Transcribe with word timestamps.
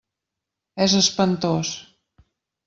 És 0.85 0.95
espantós. 1.01 1.75